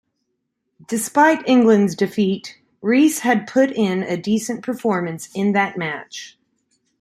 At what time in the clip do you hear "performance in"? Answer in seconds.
4.63-5.51